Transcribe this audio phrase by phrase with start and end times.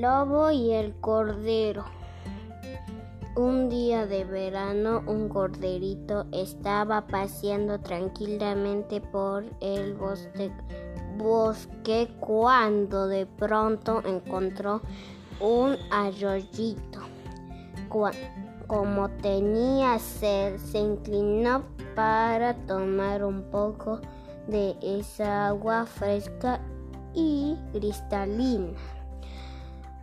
[0.00, 1.84] Lobo y el cordero.
[3.34, 10.52] Un día de verano un corderito estaba paseando tranquilamente por el bosque,
[11.16, 14.82] bosque cuando de pronto encontró
[15.40, 17.00] un arroyito.
[18.68, 21.64] Como tenía sed, se inclinó
[21.96, 24.00] para tomar un poco
[24.46, 26.60] de esa agua fresca
[27.14, 28.97] y cristalina.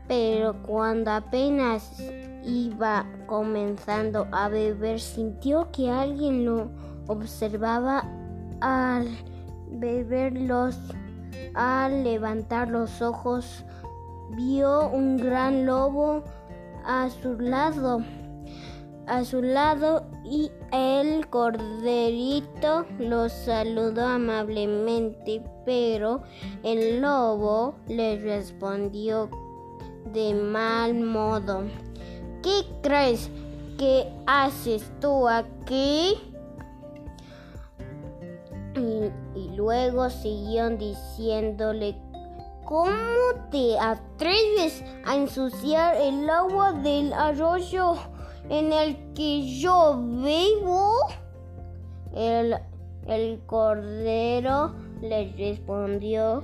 [0.08, 2.00] Pero cuando apenas
[2.44, 6.70] iba comenzando a beber, sintió que alguien lo
[7.08, 8.04] observaba.
[8.62, 9.08] Al
[9.70, 10.80] beberlos,
[11.55, 13.66] al levantar los ojos,
[14.32, 16.24] vio un gran lobo
[16.85, 18.02] a su lado
[19.08, 26.24] a su lado y el corderito lo saludó amablemente, pero
[26.63, 29.30] el lobo le respondió
[30.13, 31.63] de mal modo.
[32.41, 33.29] ¿Qué crees
[33.77, 36.15] que haces tú aquí?
[38.76, 41.95] Y, luego siguieron diciéndole
[42.65, 42.91] ¿Cómo
[43.51, 47.95] te atreves a ensuciar el agua del arroyo?
[48.49, 50.98] en el que yo vivo?
[52.13, 52.55] El,
[53.07, 56.43] el cordero le respondió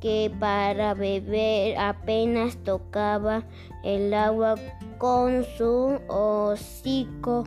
[0.00, 3.44] que para beber apenas tocaba
[3.84, 4.54] el agua
[4.98, 7.44] con su hocico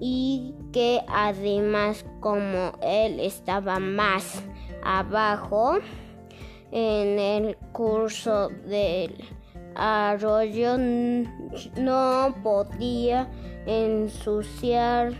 [0.00, 4.42] y que además como él estaba más
[4.82, 5.78] abajo
[6.72, 9.14] en el curso del
[9.76, 10.76] arroyo
[11.76, 13.30] no podía
[13.66, 15.14] ensuciar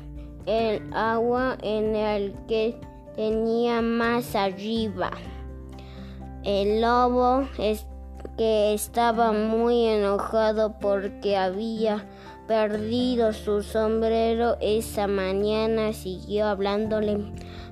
[0.46, 2.78] el agua en el que
[3.16, 5.10] tenía más arriba.
[6.44, 7.48] El lobo
[8.36, 12.04] que estaba muy enojado porque había
[12.46, 17.18] perdido su sombrero esa mañana siguió hablándole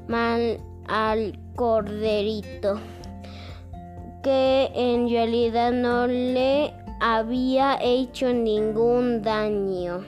[0.09, 0.59] mal
[0.89, 2.81] al corderito
[4.23, 10.05] que en realidad no le había hecho ningún daño.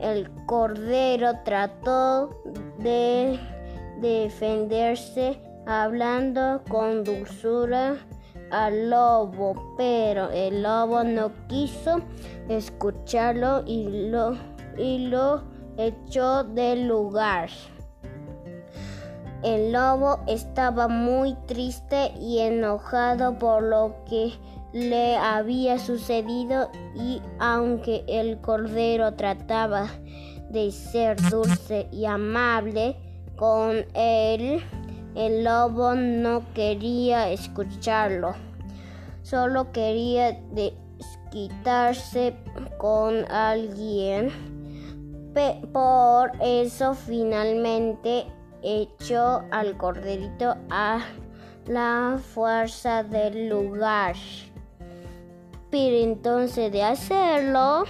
[0.00, 2.30] El cordero trató
[2.78, 3.38] de
[4.00, 7.96] defenderse hablando con dulzura
[8.50, 12.00] al lobo, pero el lobo no quiso
[12.48, 14.36] escucharlo y lo,
[14.78, 15.42] y lo
[15.76, 17.50] echó del lugar.
[19.42, 24.32] El lobo estaba muy triste y enojado por lo que
[24.72, 29.88] le había sucedido y aunque el cordero trataba
[30.50, 32.96] de ser dulce y amable
[33.36, 34.62] con él,
[35.16, 38.34] el lobo no quería escucharlo.
[39.22, 42.36] Solo quería desquitarse
[42.76, 44.30] con alguien.
[45.72, 48.26] Por eso finalmente
[48.62, 51.00] echó al corderito a
[51.66, 54.16] la fuerza del lugar.
[55.70, 57.84] Pero entonces de hacerlo,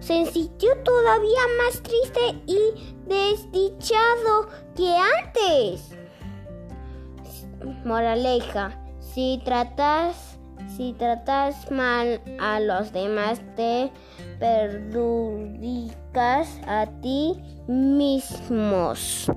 [0.00, 5.95] se sintió todavía más triste y desdichado que antes.
[7.84, 10.38] Moraleja, si tratas,
[10.76, 13.90] si tratas mal a los demás, te
[14.38, 15.98] perjudicas
[16.66, 17.34] a ti
[17.66, 19.30] mismos.